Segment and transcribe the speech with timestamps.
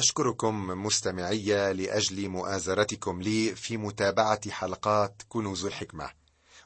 [0.00, 6.10] أشكركم مستمعي لأجل مؤازرتكم لي في متابعة حلقات كنوز الحكمة.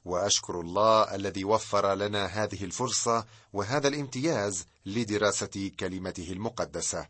[0.04, 7.08] وأشكر الله الذي وفر لنا هذه الفرصة وهذا الامتياز لدراسة كلمته المقدسة.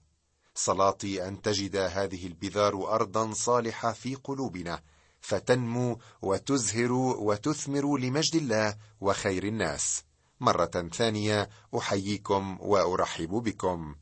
[0.55, 4.83] صلاتي أن تجد هذه البذار أرضا صالحة في قلوبنا
[5.21, 10.03] فتنمو وتزهر وتثمر لمجد الله وخير الناس.
[10.41, 11.49] مرة ثانية
[11.79, 13.95] أحييكم وأرحب بكم.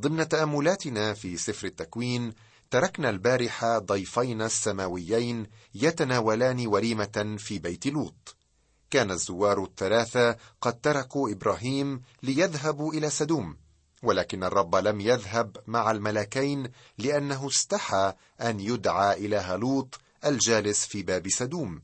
[0.00, 2.32] ضمن تأملاتنا في سفر التكوين
[2.70, 8.36] تركنا البارحه ضيفينا السماويين يتناولان وليمه في بيت لوط.
[8.90, 13.56] كان الزوار الثلاثة قد تركوا إبراهيم ليذهبوا إلى سدوم
[14.02, 21.28] ولكن الرب لم يذهب مع الملكين لأنه استحى أن يدعى إلى لوط الجالس في باب
[21.28, 21.82] سدوم.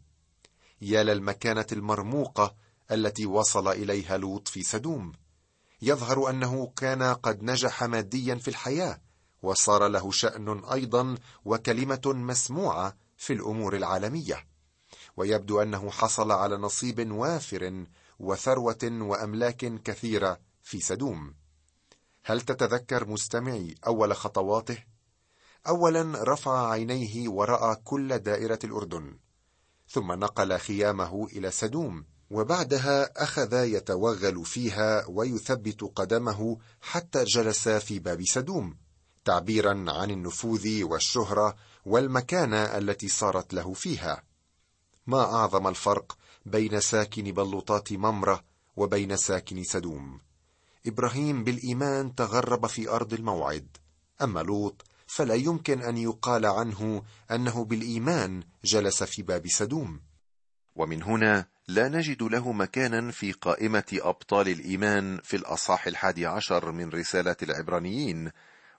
[0.81, 2.55] يا للمكانة المرموقة
[2.91, 5.13] التي وصل إليها لوط في سدوم.
[5.83, 9.01] يظهر أنه كان قد نجح ماديا في الحياة
[9.43, 14.47] وصار له شأن أيضا وكلمة مسموعة في الأمور العالمية.
[15.17, 17.87] ويبدو أنه حصل على نصيب وافر
[18.19, 21.35] وثروة وأملاك كثيرة في سدوم.
[22.25, 24.85] هل تتذكر مستمعي أول خطواته؟
[25.69, 29.19] اولا رفع عينيه ورأى كل دائرة الأردن
[29.89, 38.23] ثم نقل خيامه إلى سدوم وبعدها أخذ يتوغل فيها ويثبت قدمه حتى جلس في باب
[38.25, 38.77] سدوم
[39.25, 44.23] تعبيرا عن النفوذ والشهرة والمكانة التي صارت له فيها.
[45.07, 48.45] ما أعظم الفرق بين ساكن بلوطات ممرة
[48.77, 50.21] وبين ساكن سدوم؟
[50.87, 53.77] إبراهيم بالإيمان تغرب في أرض الموعد.
[54.23, 60.01] أما لوط فلا يمكن أن يقال عنه أنه بالإيمان جلس في باب سدوم.
[60.81, 66.89] ومن هنا لا نجد له مكانا في قائمة أبطال الإيمان في الأصحاح الحادي عشر من
[66.89, 68.31] رسالة العبرانيين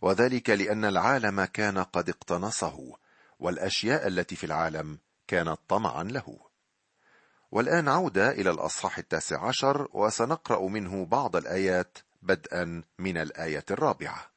[0.02, 2.96] وذلك لأن العالم كان قد اقتنصه
[3.40, 6.38] والأشياء التي في العالم كانت طمعا له.
[7.52, 14.32] والآن عودة إلى الأصحاح التاسع عشر وسنقرأ منه بعض الآيات بدءا من الآية الرابعة.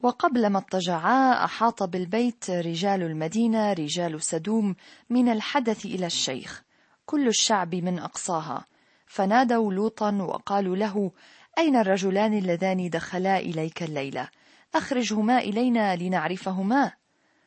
[0.00, 4.76] وقبل ما اضطجعا أحاط بالبيت رجال المدينة رجال سدوم
[5.10, 6.67] من الحدث إلى الشيخ.
[7.08, 8.66] كل الشعب من أقصاها.
[9.06, 11.10] فنادوا لوطا وقالوا له
[11.58, 14.28] أين الرجلان اللذان دخلا إليك الليلة؟
[14.74, 16.92] أخرجهما إلينا لنعرفهما.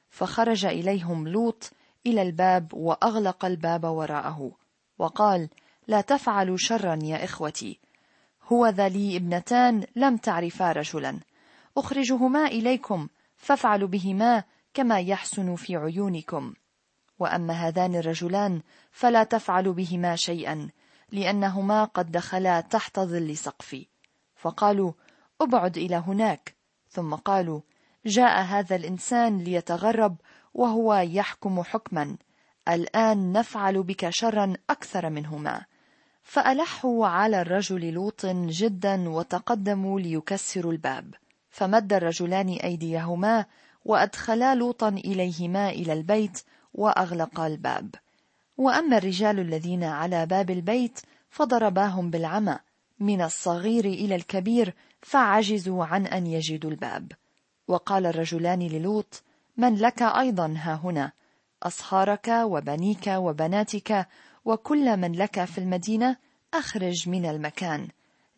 [0.10, 1.72] فخرج إليهم لوط
[2.06, 4.52] إلى الباب وأغلق الباب وراءه.
[5.00, 5.50] وقال
[5.88, 7.80] لا تفعلوا شرا يا إخوتي.
[8.44, 11.20] هو ذا لي ابنتان لم تعرفا رجلا.
[11.78, 13.08] أخرجهما إليكم
[13.38, 16.54] فافعلوا بهما كما يحسن في عيونكم.
[17.22, 18.62] وأما هذان الرجلان
[18.92, 20.70] فلا تفعل بهما شيئا
[21.12, 23.88] لأنهما قد دخلا تحت ظل سقفي.
[24.36, 24.92] فقالوا
[25.42, 26.56] أبعد إلى هناك.
[26.90, 27.62] ثم قالوا
[28.06, 30.16] جاء هذا الإنسان ليتغرب
[30.54, 32.18] وهو يحكم حكما.
[32.68, 35.66] الآن نفعل بك شرا أكثر منهما.
[36.24, 41.16] فألحوا على الرجل لوط جدا وتقدموا ليكسروا الباب.
[41.50, 43.46] فمد الرجلان أيديهما
[43.86, 46.42] وأدخلا لوطا إليهما إلى البيت
[46.74, 47.96] وأغلق الباب.
[48.58, 51.00] وأما الرجال الذين على باب البيت
[51.30, 52.60] فضرباهم بالعمى.
[53.00, 57.12] من الصغير إلى الكبير فعجزوا عن أن يجدوا الباب.
[57.68, 59.24] وقال الرجلان للوط
[59.58, 61.12] من لك أيضا ها هنا؟
[61.64, 64.08] أصهارك وبنيك وبناتك
[64.46, 66.18] وكل من لك في المدينة
[66.54, 67.88] أخرج من المكان.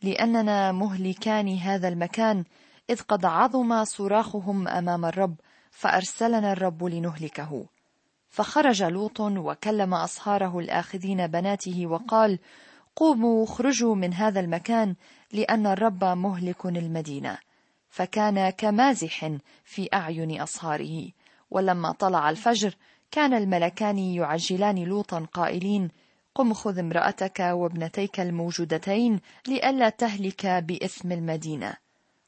[0.04, 2.44] لأننا مهلكان هذا المكان
[2.90, 5.36] إذ قد عظم صراخهم أمام الرب
[5.72, 7.66] فأرسلنا الرب لنهلكه.
[8.34, 12.40] فخرج لوط وكلم أصهاره الآخذين بناته وقال
[12.96, 14.96] قوموا اخرجوا من هذا المكان
[15.34, 17.38] لأن الرب مهلك المدينة.
[17.90, 19.32] فكان كمازح
[19.64, 21.10] في أعين أصهاره
[21.52, 22.76] ولما طلع الفجر
[23.12, 25.90] كان الملكان يعجلان لوطا قائلين
[26.36, 31.74] قم خذ امرأتك وابنتيك الموجودتين لئلا تهلك بإثم المدينة.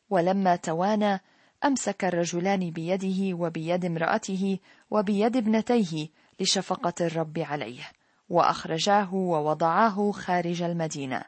[0.09, 1.19] ولما توانى
[1.65, 4.59] أمسك الرجلان بيده وبيد امرأته
[4.95, 6.09] وبيد ابنتيه
[6.39, 7.83] لشفقة الرب عليه
[8.29, 11.23] وأخرجاه ووضعاه خارج المدينة.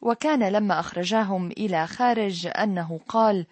[0.00, 3.46] وكان لما أخرجاهم إلى خارج أنه قال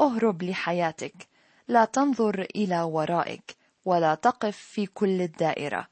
[0.00, 1.28] أهرب لحياتك
[1.68, 5.86] لا تنظر إلى ورائك ولا تقف في كل الدائرة.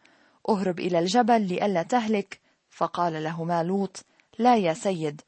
[0.48, 2.40] أهرب إلى الجبل لئلا تهلك.
[2.70, 4.04] فقال لهما لوط
[4.38, 5.20] لا يا سيد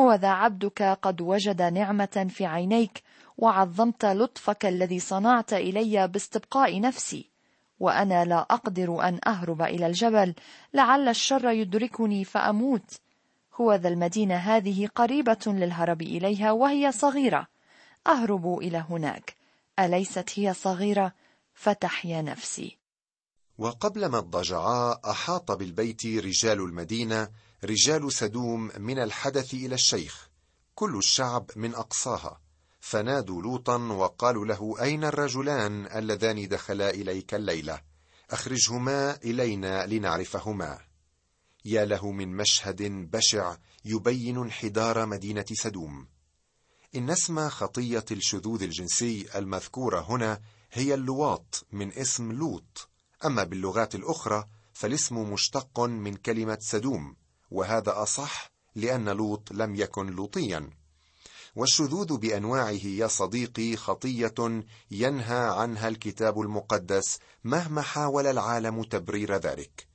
[0.00, 3.02] هو ذا عبدك قد وجد نعمة في عينيك
[3.38, 7.33] وعظمت لطفك الذي صنعت إلي باستبقاء نفسي.
[7.84, 10.34] وأنا لا أقدر أن أهرب إلى الجبل
[10.74, 13.00] لعل الشر يدركني فأموت.
[13.60, 17.46] هو ذا المدينة هذه قريبة للهرب إليها وهي صغيرة.
[18.06, 19.36] أهرب إلى هناك.
[19.78, 21.12] أليست هي صغيرة؟
[21.54, 22.78] فتحيا نفسي.
[23.58, 27.28] وقبلما اضطجعا أحاط بالبيت رجال المدينة
[27.64, 30.28] رجال سدوم من الحدث إلى الشيخ.
[30.74, 32.43] كل الشعب من أقصاها.
[32.84, 37.80] فنادوا لوطا وقالوا له أين الرجلان اللذان دخلا إليك الليلة؟
[38.30, 40.78] أخرجهما إلينا لنعرفهما.
[41.64, 46.08] يا له من مشهد بشع يبين انحدار مدينة سدوم.
[46.96, 50.40] إن اسم خطية الشذوذ الجنسي المذكورة هنا
[50.72, 52.88] هي اللواط من اسم لوط.
[53.24, 57.16] أما باللغات الأخرى فالاسم مشتق من كلمة سدوم
[57.50, 60.83] وهذا أصح لأن لوط لم يكن لوطيا.
[61.56, 69.86] والشذوذ بأنواعه يا صديقي خطية ينهى عنها الكتاب المقدس مهما حاول العالم تبرير ذلك.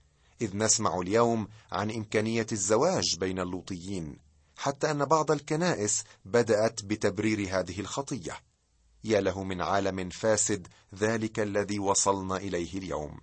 [0.41, 4.17] إذ نسمع اليوم عن إمكانية الزواج بين اللوطيين
[4.57, 8.39] حتى أن بعض الكنائس بدأت بتبرير هذه الخطية.
[9.03, 13.19] يا له من عالم فاسد ذلك الذي وصلنا إليه اليوم.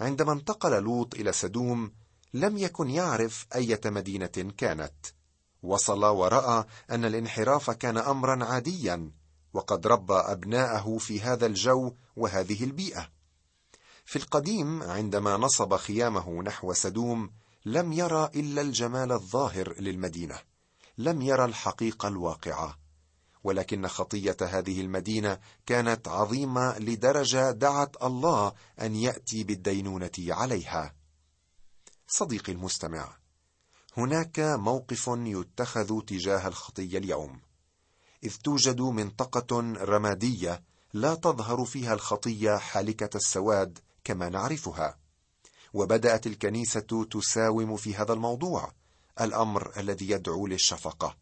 [0.00, 1.92] عندما انتقل لوط إلى سدوم
[2.34, 5.19] لم يكن يعرف أية مدينة كانت.
[5.62, 9.10] وصل ورأى أن الانحراف كان امرا عاديا
[9.52, 13.08] وقد ربى أبناءه في هذا الجو وهذه البيئة.
[14.04, 17.30] في القديم عندما نصب خيامه نحو سدوم
[17.64, 20.38] لم يرى إلا الجمال الظاهر للمدينة
[20.98, 22.78] لم يرى الحقيقة الواقعة.
[23.44, 30.94] ولكن خطية هذه المدينة كانت عظيمة لدرجة دعت الله أن يأتي بالدينونة عليها.
[32.08, 33.19] صديقي المستمع
[34.00, 37.40] هناك موقف يتخذ تجاه الخطيه اليوم.
[38.24, 40.62] إذ توجد منطقة رمادية
[40.92, 44.98] لا تظهر فيها الخطيه حالكة السواد كما نعرفها.
[45.72, 48.72] وبدأت الكنيسة تساوم في هذا الموضوع
[49.20, 51.16] الأمر الذي يدعو للشفقة.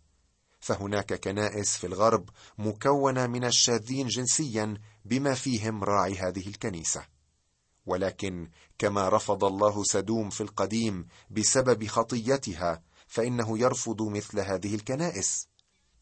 [0.60, 7.17] فهناك كنائس في الغرب مكونة من الشاذين جنسيا بما فيهم راعي هذه الكنيسة.
[7.88, 15.48] ولكن كما رفض الله سدوم في القديم بسبب خطيتها فإنه يرفض مثل هذه الكنائس.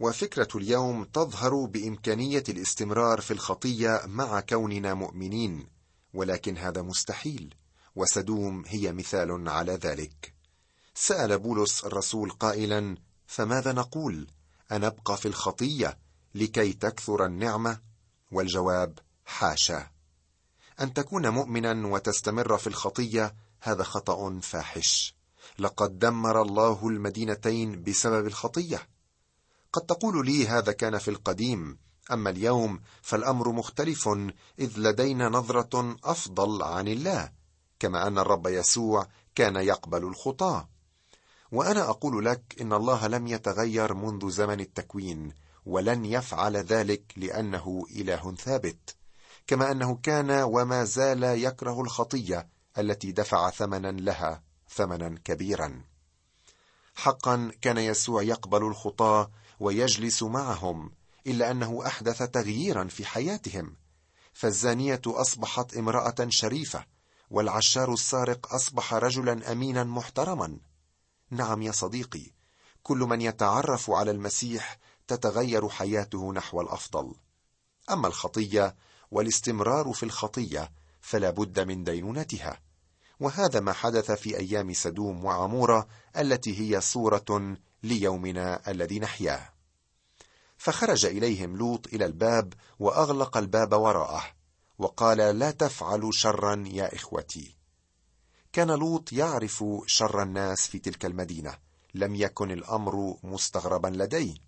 [0.01, 5.67] وفكرة اليوم تظهر بإمكانية الاستمرار في الخطية مع كوننا مؤمنين
[6.15, 7.55] ولكن هذا مستحيل
[7.97, 10.35] وسدوم هي مثال على ذلك.
[10.95, 12.97] سأل بولس الرسول قائلا
[13.27, 14.27] فماذا نقول؟
[14.73, 15.99] أنبقى في الخطية
[16.35, 17.81] لكي تكثر النعمة؟
[18.33, 19.96] والجواب حاشا.
[20.81, 25.17] أن تكون مؤمنا وتستمر في الخطية هذا خطأ فاحش.
[25.59, 28.89] لقد دمر الله المدينتين بسبب الخطية.
[29.73, 31.79] قد تقول لي هذا كان في القديم
[32.13, 34.09] أما اليوم فالأمر مختلف
[34.59, 37.33] إذ لدينا نظرة أفضل عن الله
[37.79, 40.69] كما أن الرب يسوع كان يقبل الخطاة.
[41.53, 45.33] وأنا أقول لك إن الله لم يتغير منذ زمن التكوين
[45.67, 48.97] ولن يفعل ذلك لأنه إله ثابت.
[49.47, 52.49] كما أنه كان وما زال يكره الخطية
[52.79, 55.85] التي دفع ثمنا لها ثمنا كبيرا.
[56.95, 60.93] حقا كان يسوع يقبل الخطاة ويجلس معهم
[61.27, 63.77] إلا أنه أحدث تغييرا في حياتهم.
[64.33, 66.85] فالزانية أصبحت امرأة شريفة
[67.31, 70.59] والعشار السارق أصبح رجلا أمينا محترما.
[71.31, 72.27] نعم يا صديقي
[72.83, 74.79] كل من يتعرف على المسيح
[75.09, 77.15] تتغير حياته نحو الأفضل.
[77.91, 78.77] أما الخطية
[79.11, 80.71] والاستمرار في الخطية
[81.01, 82.61] فلا بد من دينونتها.
[83.21, 85.87] وهذا ما حدث في أيام سدوم وعمورة
[86.17, 89.53] التي هي صورة ليومنا الذي نحياه.
[90.57, 94.25] فخرج إليهم لوط إلى الباب وأغلق الباب وراءه
[94.79, 97.57] وقال لا تفعلوا شرا يا إخوتي.
[98.53, 101.59] كان لوط يعرف شر الناس في تلك المدينة
[101.95, 104.46] لم يكن الأمر مستغربا لديه.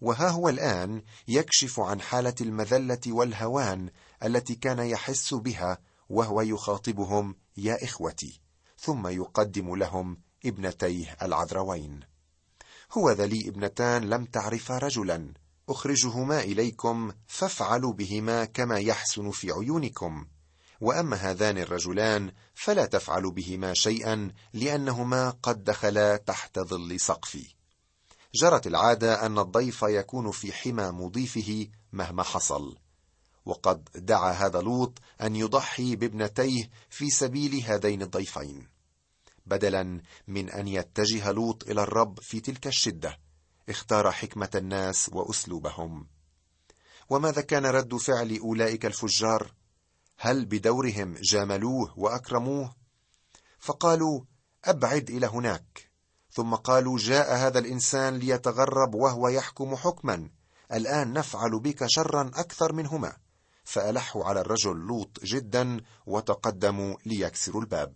[0.00, 3.90] وها هو الآن يكشف عن حالة المذلة والهوان
[4.24, 5.78] التي كان يحس بها
[6.08, 8.40] وهو يخاطبهم يا إخوتي.
[8.78, 12.00] ثم يقدم لهم ابنتيه العذروين.
[12.92, 15.32] هو ذا لي ابنتان لم تعرفا رجلا.
[15.68, 20.26] أخرجهما إليكم فافعلوا بهما كما يحسن في عيونكم.
[20.80, 27.57] وأما هذان الرجلان فلا تفعلوا بهما شيئا لأنهما قد دخلا تحت ظل سقفي.
[28.34, 32.78] جرت العادة أن الضيف يكون في حمى مضيفه مهما حصل.
[33.44, 38.68] وقد دعا هذا لوط أن يضحي بابنتيه في سبيل هذين الضيفين
[39.46, 43.18] بدلا من أن يتجه لوط إلى الرب في تلك الشدة
[43.68, 46.06] اختار حكمة الناس وأسلوبهم.
[47.10, 49.54] وماذا كان رد فعل أولئك الفجار؟
[50.18, 52.74] هل بدورهم جاملوه وأكرموه؟
[53.58, 54.20] فقالوا
[54.64, 55.87] أبعد إلى هناك.
[56.30, 60.30] ثم قالوا جاء هذا الإنسان ليتغرب وهو يحكم حكما.
[60.72, 63.16] الآن نفعل بك شرا أكثر منهما.
[63.64, 67.94] فألحوا على الرجل لوط جدا وتقدموا ليكسروا الباب.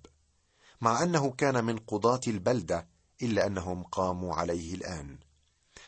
[0.80, 2.88] مع أنه كان من قضاة البلدة
[3.22, 5.18] إلا أنهم قاموا عليه الآن.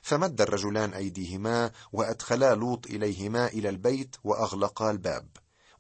[0.02, 5.28] فمد الرجلان أيديهما وأدخلا لوط إليهما إلى البيت وأغلقا الباب.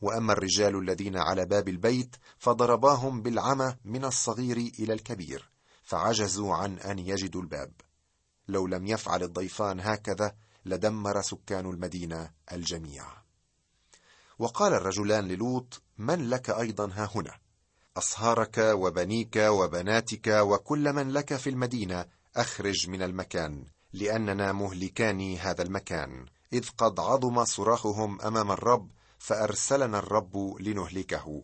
[0.00, 5.53] وأما الرجال الذين على باب البيت فضرباهم بالعمى من الصغير إلى الكبير.
[5.84, 7.72] فعجزوا عن أن يجدوا الباب.
[8.48, 10.34] لو لم يفعل الضيفان هكذا
[10.66, 13.04] لدمر سكان المدينة الجميع.
[14.38, 17.38] وقال الرجلان للوط من لك أيضا ها هنا؟
[17.96, 26.26] أصهارك وبنيك وبناتك وكل من لك في المدينة أخرج من المكان لأننا مهلكان هذا المكان.
[26.52, 31.42] إذ قد عظم صراخهم أمام الرب فأرسلنا الرب لنهلكه.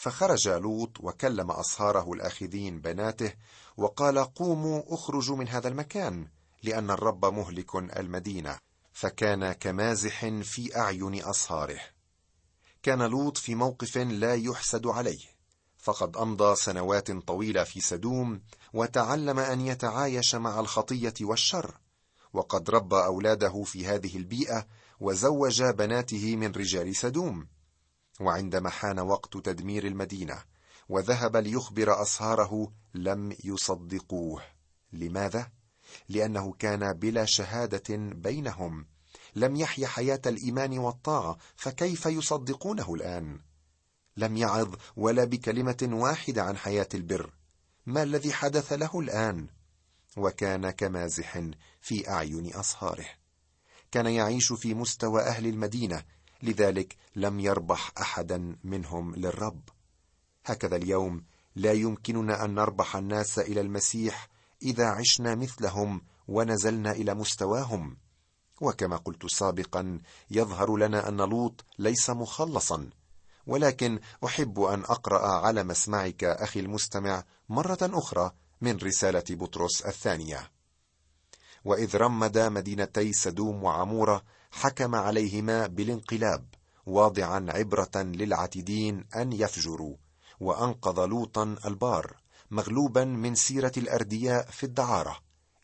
[0.00, 3.32] فخرج لوط وكلم أصهاره الآخذين بناته
[3.76, 6.28] وقال قوموا أخرجوا من هذا المكان
[6.62, 8.58] لأن الرب مهلك المدينة
[8.92, 11.80] فكان كمازح في أعين أصهاره.
[12.82, 15.24] كان لوط في موقف لا يحسد عليه
[15.78, 18.42] فقد أمضى سنوات طويلة في سدوم
[18.72, 21.80] وتعلم أن يتعايش مع الخطية والشر
[22.32, 24.66] وقد ربى أولاده في هذه البيئة
[25.00, 27.46] وزوج بناته من رجال سدوم.
[28.20, 30.42] وعندما حان وقت تدمير المدينة
[30.88, 34.42] وذهب ليخبر اصهاره لم يصدقوه.
[34.92, 35.50] لماذا؟
[36.08, 38.86] لأنه كان بلا شهادة بينهم.
[39.36, 43.40] لم يحيا حياة الإيمان والطاعة فكيف يصدقونه الآن؟
[44.16, 47.32] لم يعظ ولا بكلمة واحدة عن حياة البر.
[47.86, 49.48] ما الذي حدث له الآن؟
[50.16, 51.42] وكان كمازح
[51.80, 53.06] في أعين أصهاره.
[53.90, 56.04] كان يعيش في مستوى أهل المدينة
[56.42, 59.60] لذلك لم يربح أحدا منهم للرب.
[60.44, 61.24] هكذا اليوم
[61.56, 64.28] لا يمكننا أن نربح الناس إلى المسيح
[64.62, 67.96] إذا عشنا مثلهم ونزلنا إلى مستواهم.
[68.60, 72.90] وكما قلت سابقا يظهر لنا أن لوط ليس مخلصا.
[73.46, 78.30] ولكن أحب أن أقرأ على مسمعك أخي المستمع مرة أخرى
[78.60, 80.50] من رسالة بطرس الثانية.
[81.64, 86.46] وإذ رمد مدينتي سدوم وعمورة حكم عليهما بالانقلاب
[86.86, 89.96] واضعا عبرة للعتدين أن يفجروا
[90.40, 92.16] وأنقذ لوطا البار
[92.50, 95.16] مغلوبا من سيرة الأردياء في الدعارة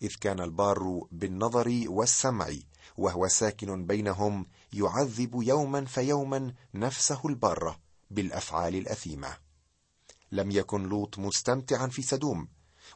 [0.03, 2.49] إذ كان البار بالنظر والسمع
[2.97, 7.79] وهو ساكن بينهم يعذب يوما فيوما نفسه الباره
[8.11, 9.37] بالأفعال الأثيمة.
[10.33, 12.49] لم يكن لوط مستمتعا في سدوم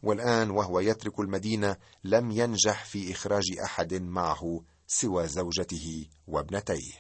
[0.03, 4.61] والآن وهو يترك المدينة لم ينجح في إخراج أحد معه
[4.93, 6.93] سوى زوجته وابنتيه.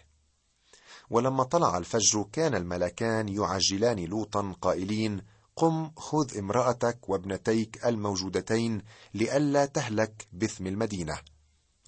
[1.11, 5.23] ولما طلع الفجر كان الملكان يعجلان لوطا قائلين
[5.57, 8.83] قم خذ امرأتك وابنتيك الموجودتين
[9.15, 11.19] لئلا تهلك بثم المدينة.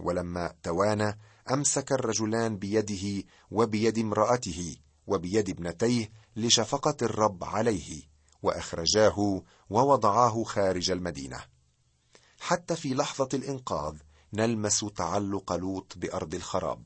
[0.01, 1.19] ولما توانى
[1.51, 8.03] أمسك الرجلان بيده وبيد امرأته وبيد ابنتيه لشفقة الرب عليه
[8.43, 11.45] وأخرجاه ووضعاه خارج المدينة.
[12.41, 13.97] حتى في لحظة الإنقاذ
[14.33, 16.83] نلمس تعلق لوط بأرض الخراب.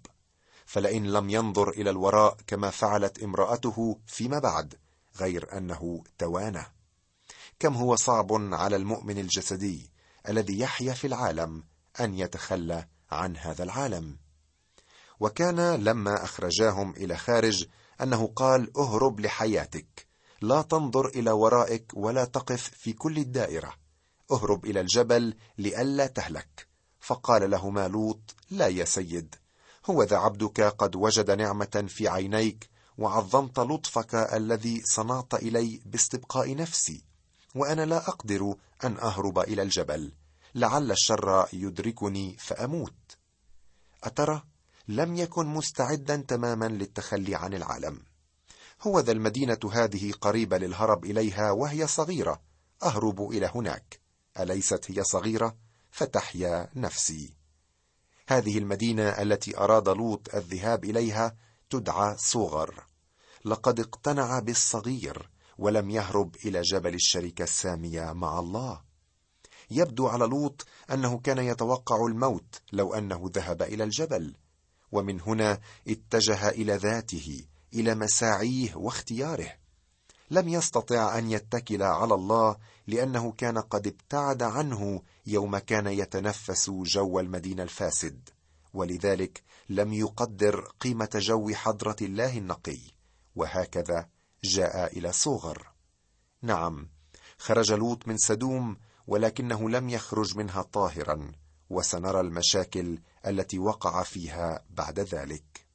[0.67, 4.75] فلئن لم ينظر إلى الوراء كما فعلت امرأته فيما بعد
[5.17, 6.63] غير أنه توانى.
[7.59, 9.91] كم هو صعب على المؤمن الجسدي
[10.29, 11.65] الذي يحيا في العالم
[12.01, 14.17] أن يتخلى عن هذا العالم.
[15.21, 17.67] وكان لما أخرجاهم إلى خارج
[18.03, 20.07] أنه قال أهرب لحياتك
[20.41, 23.75] لا تنظر إلى ورائك ولا تقف في كل الدائرة
[24.31, 26.69] أهرب إلى الجبل لئلا تهلك.
[27.07, 29.35] فقال لهما لوط لا يا سيد
[29.87, 37.05] هو ذا عبدك قد وجد نعمة في عينيك وعظمت لطفك الذي صنعت إلي باستبقاء نفسي
[37.55, 40.13] وأنا لا أقدر أن أهرب إلى الجبل
[40.55, 43.17] لعل الشر يدركني فأموت.
[44.05, 44.43] أترى؟
[44.89, 48.03] لم يكن مستعدا تماما للتخلي عن العالم.
[48.83, 52.41] هو ذا المدينة هذه قريبة للهرب إليها وهي صغيرة
[52.83, 54.01] أهرب إلى هناك.
[54.41, 55.66] أليست هي صغيرة؟
[55.97, 57.35] فتحيا نفسي.
[58.29, 61.37] هذه المدينة التي أراد لوط الذهاب إليها
[61.71, 62.85] تدعى صغر.
[63.45, 68.81] لقد اقتنع بالصغير ولم يهرب إلى جبل الشركة السامية مع الله.
[69.71, 74.35] يبدو على لوط أنه كان يتوقع الموت لو أنه ذهب إلى الجبل
[74.93, 79.53] ومن هنا اتجه إلى ذاته إلى مساعيه واختياره.
[80.31, 87.21] لم يستطع أن يتكل على الله لأنه كان قد ابتعد عنه يوم كان يتنفس جو
[87.21, 88.29] المدينة الفاسد
[88.75, 92.79] ولذلك لم يقدر قيمة جو حضرة الله النقي
[93.37, 94.09] وهكذا
[94.45, 95.73] جاء إلى صغر.
[96.43, 96.89] نعم
[97.39, 98.77] خرج لوط من سدوم
[99.07, 101.33] ولكنه لم يخرج منها طاهرا
[101.71, 105.67] وسنرى المشاكل التي وقع فيها بعد ذلك.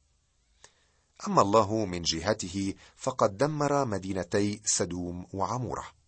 [1.27, 6.00] أما الله من جهته فقد دمر مدينتي سدوم وعمورة.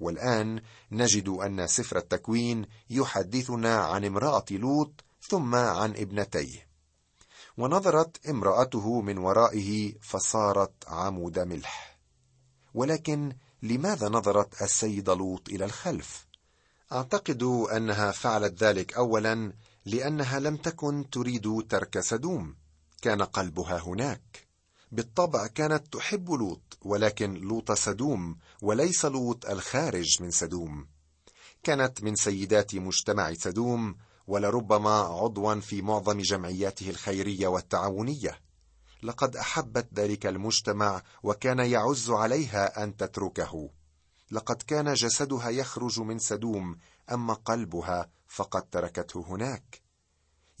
[0.00, 6.66] والآن نجد أن سفر التكوين يحدثنا عن امرأة لوط ثم عن ابنتيه.
[7.58, 11.98] ونظرت امرأته من ورائه فصارت عمود ملح.
[12.74, 16.26] ولكن لماذا نظرت السيده لوط إلى الخلف؟
[16.92, 19.52] أعتقد أنها فعلت ذلك اولا
[19.86, 22.56] لأنها لم تكن تريد ترك سدوم
[23.02, 24.49] كان قلبها هناك.
[24.92, 30.88] بالطبع كانت تحب لوط ولكن لوط سدوم وليس لوط الخارج من سدوم.
[31.62, 38.40] كانت من سيدات مجتمع سدوم ولربما عضوا في معظم جمعياته الخيرية والتعاونية.
[39.02, 43.70] لقد أحبت ذلك المجتمع وكان يعز عليها أن تتركه.
[44.30, 46.78] لقد كان جسدها يخرج من سدوم
[47.12, 49.80] أما قلبها فقد تركته هناك.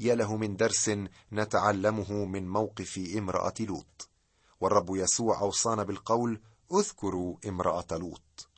[0.00, 0.90] يا له من درس
[1.32, 4.09] نتعلمه من موقف امرأة لوط.
[4.60, 6.40] والرب يسوع أوصانا بالقول
[6.72, 8.48] اذكروا امرأة لوط.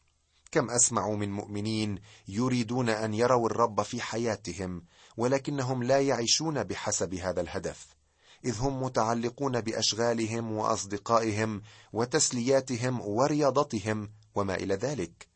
[0.53, 4.85] كم أسمع من مؤمنين يريدون أن يروا الرب في حياتهم
[5.17, 7.97] ولكنهم لا يعيشون بحسب هذا الهدف.
[8.45, 15.29] إذ هم متعلقون بأشغالهم وأصدقائهم وتسلياتهم ورياضتهم وما إلى ذلك.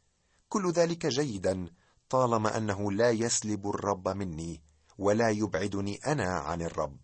[0.49, 1.67] كل ذلك جيدا
[2.09, 4.63] طالما أنه لا يسلب الرب مني
[4.99, 6.97] ولا يبعدني أنا عن الرب.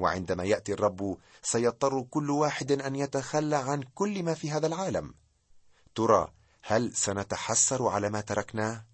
[0.00, 5.14] وعندما يأتي الرب سيضطر كل واحد أن يتخلى عن كل ما في هذا العالم.
[5.94, 8.84] ترى هل سنتحسر على ما تركناه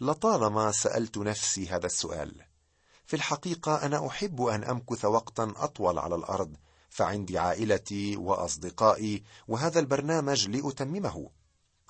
[0.00, 2.44] لطالما سألت نفسي هذا السؤال
[3.06, 6.56] في الحقيقة أنا أحب أن أمكث وقتا أطول على الأرض
[6.90, 11.30] فعندي عائلتي وأصدقائي وهذا البرنامج لأتممه.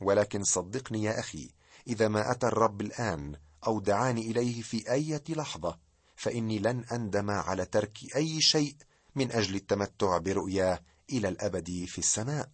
[0.00, 1.50] ولكن صدقني يا أخي
[1.86, 5.78] إذا ما أتى الرب الآن أو دعاني إليه في إيه لحظة
[6.18, 8.76] فإني لن أندم على ترك أي شيء
[9.14, 12.48] من أجل التمتع برؤياه إلى الأبد في السماء.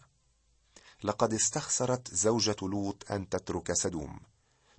[1.04, 4.20] لقد استخسرت زوجة لوط أن تترك سدوم.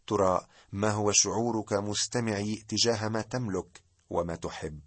[0.08, 4.80] ترى ما هو شعورك مستمعي تجاه ما تملك وما تحب.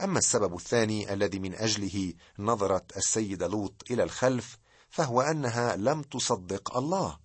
[0.00, 4.58] أما السبب الثاني الذي من أجله نظرت السيده لوط إلى الخلف
[4.90, 7.18] فهو أنها لم تصدق الله.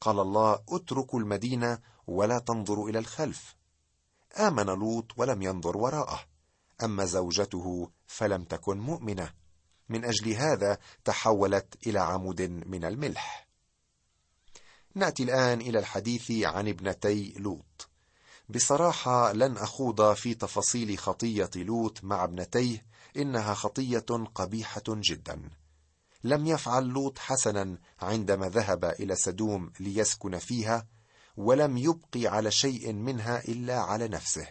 [0.00, 3.55] قال الله اتركوا المدينة ولا تنظروا إلى الخلف.
[4.38, 6.20] آمن لوط ولم ينظر وراءه.
[6.84, 9.30] أما زوجته فلم تكن مؤمنة.
[9.88, 13.48] من أجل هذا تحولت إلى عمود من الملح.
[14.94, 17.88] نأتي الآن إلى الحديث عن ابنتي لوط.
[18.48, 22.84] بصراحة لن أخوض في تفاصيل خطية لوط مع ابنتيه
[23.16, 25.50] إنها خطية قبيحة جدا.
[26.24, 30.86] لم يفعل لوط حسنا عندما ذهب إلى سدوم ليسكن فيها
[31.36, 34.48] ولم يبقي على شيء منها إلا على نفسه.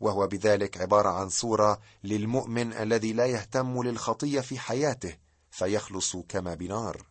[0.00, 5.16] وهو بذلك عبارة عن صورة للمؤمن الذي لا يهتم للخطية في حياته
[5.50, 7.06] فيخلص كما بنار.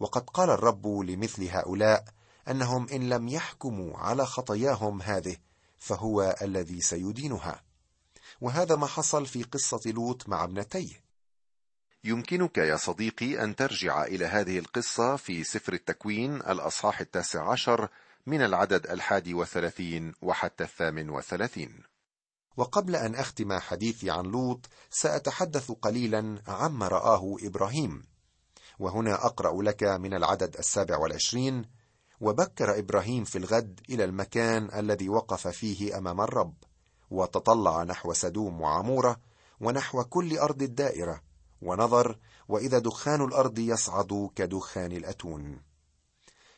[0.00, 2.04] وقد قال الرب لمثل هؤلاء
[2.48, 5.36] أنهم إن لم يحكموا على خطاياهم هذه
[5.78, 7.62] فهو الذي سيدينها.
[8.40, 11.07] وهذا ما حصل في قصة لوط مع ابنتيه.
[12.04, 17.88] يمكنك يا صديقي أن ترجع إلى هذه القصة في سفر التكوين الأصحاح التاسع عشر
[18.26, 21.82] من العدد الحادي والثلاثين وحتى الثامن والثلاثين
[22.56, 28.02] وقبل أن أختم حديثي عن لوط سأتحدث قليلا عما رآه إبراهيم.
[28.78, 31.64] وهنا أقرأ لك من العدد السابع والعشرين
[32.20, 36.54] وبكر إبراهيم في الغد إلى المكان الذي وقف فيه أمام الرب
[37.10, 39.20] وتطلع نحو سدوم وعمورة
[39.60, 41.27] ونحو كل أرض الدائرة
[41.62, 42.18] ونظر
[42.48, 45.60] وإذا دخان الأرض يصعد كدخان الأتون.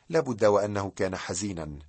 [0.09, 1.79] لابد وأنه كان حزينا.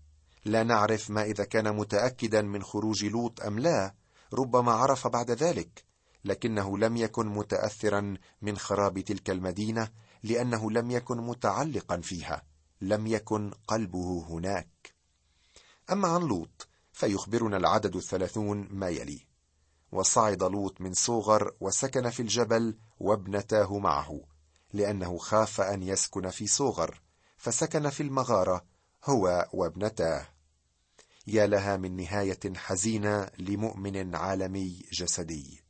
[0.45, 3.95] لا نعرف ما إذا كان متأكدا من خروج لوط أم لا
[4.33, 5.85] ربما عرف بعد ذلك
[6.25, 9.89] لكنه لم يكن متأثرا من خراب تلك المدينة
[10.23, 12.43] لأنه لم يكن متعلقا فيها
[12.81, 14.93] لم يكن قلبه هناك.
[15.93, 19.27] أما عن لوط فيخبرنا العدد الثلاثون ما يلي.
[19.93, 24.21] وصعد لوط من صوغر وسكن في الجبل وابنتاه معه
[24.73, 27.01] لأنه خاف أن يسكن في صوغر
[27.37, 28.65] فسكن في المغارة
[29.05, 30.27] هو وابنتاه.
[31.27, 35.63] يا لها من نهاية حزينة لمؤمن عالمي جسدي.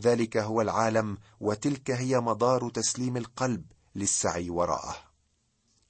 [0.00, 4.96] ذلك هو العالم وتلك هي مدار تسليم القلب للسعي وراءه.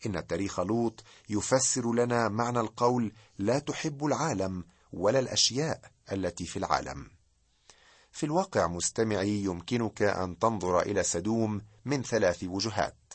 [0.07, 5.81] إن تاريخ لوط يفسر لنا معنى القول لا تحب العالم ولا الأشياء
[6.13, 7.14] التي في العالم.
[8.15, 13.15] في الواقع مستمعي يمكنك أن تنظر إلى سدوم من ثلاث وجهات.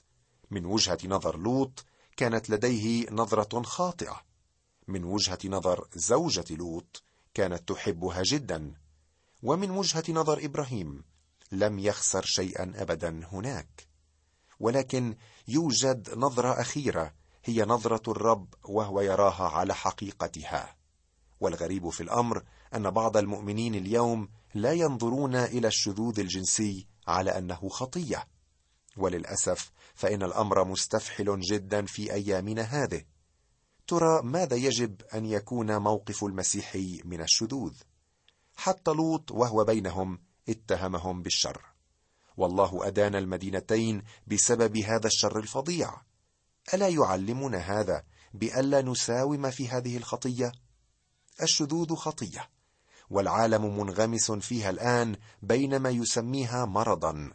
[0.52, 1.86] من وجهة نظر لوط
[2.18, 4.22] كانت لديه نظرة خاطئة.
[4.88, 8.74] من وجهة نظر زوجة لوط كانت تحبها جدا.
[9.44, 11.04] ومن وجهة نظر إبراهيم
[11.52, 13.88] لم يخسر شيئا ابدا هناك.
[14.60, 15.16] ولكن
[15.48, 17.14] يوجد نظرة أخيرة
[17.46, 20.76] هي نظرة الرب وهو يراها على حقيقتها.
[21.40, 22.44] والغريب في الأمر
[22.76, 28.28] أن بعض المؤمنين اليوم لا ينظرون إلى الشذوذ الجنسي على أنه خطية.
[28.98, 33.06] وللأسف فإن الأمر مستفحل جدا في أيامنا هذه.
[33.88, 37.74] ترى ماذا يجب أن يكون موقف المسيحي من الشذوذ؟
[38.56, 41.66] حتى لوط وهو بينهم اتهمهم بالشر.
[42.38, 46.02] والله أدان المدينتين بسبب هذا الشر الفظيع.
[46.74, 50.52] ألا يعلمنا هذا بالا نساوم في هذه الخطية؟
[51.42, 52.50] الشذوذ خطية.
[53.10, 57.32] والعالم منغمس فيها الآن بين ما يسميها مرضا.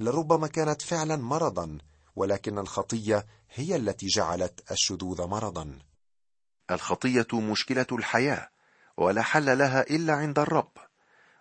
[0.00, 1.78] لربما كانت فعلا مرضا
[2.16, 5.78] ولكن الخطية هي التي جعلت الشذوذ مرضا.
[6.70, 8.48] الخطية مشكلة الحياة
[8.96, 10.72] ولا حل لها إلا عند الرب.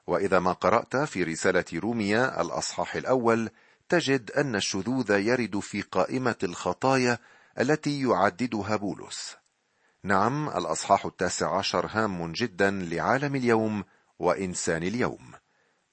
[0.08, 3.50] وإذا ما قرأت في رسالة روميا الأصحاح الأول
[3.90, 7.18] تجد أن الشذوذ يرد في قائمة الخطايا
[7.60, 9.39] التي يعددها بولس.
[10.04, 13.84] نعم الأصحاح التاسع عشر هام جدا لعالم اليوم
[14.20, 15.32] وإنسان اليوم.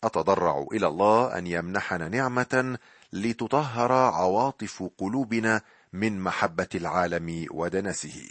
[0.04, 2.78] أتضرع إلى الله أن يمنحنا نعمة
[3.12, 5.60] لتطهر عواطف قلوبنا
[5.92, 8.28] من محبة العالم ودنسه.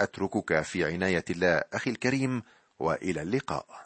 [0.00, 2.42] أتركك في عناية الله أخي الكريم
[2.78, 3.85] وإلى اللقاء.